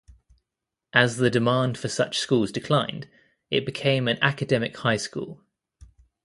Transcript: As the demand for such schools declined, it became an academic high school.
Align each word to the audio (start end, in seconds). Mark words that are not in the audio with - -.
As 0.93 1.17
the 1.17 1.29
demand 1.29 1.77
for 1.77 1.87
such 1.87 2.17
schools 2.17 2.51
declined, 2.51 3.07
it 3.51 3.67
became 3.67 4.07
an 4.07 4.17
academic 4.19 4.75
high 4.77 4.97
school. 4.97 5.43